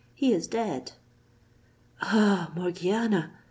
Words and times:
He 0.15 0.33
is 0.33 0.47
dead." 0.47 0.93
"Ah, 2.01 2.51
Morgiana!" 2.55 3.33